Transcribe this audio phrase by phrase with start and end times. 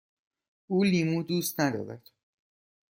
[0.67, 2.11] او لیمو دوست ندارد.